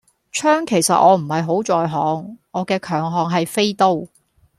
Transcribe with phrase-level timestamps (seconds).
[0.33, 4.07] 槍其實我唔係好在行，我嘅強項係飛刀